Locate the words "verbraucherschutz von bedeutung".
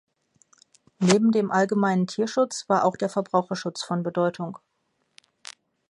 3.07-4.57